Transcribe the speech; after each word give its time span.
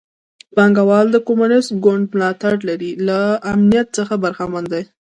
پانګوال 0.55 1.05
د 1.11 1.17
کمونېست 1.27 1.71
ګوند 1.83 2.05
ملاتړ 2.15 2.55
لري 2.69 2.91
له 3.07 3.19
امنیت 3.53 3.87
څخه 3.97 4.13
برخمن 4.23 4.63
دي. 4.73 4.83